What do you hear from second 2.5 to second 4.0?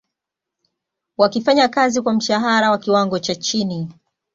wa kiwango cha chini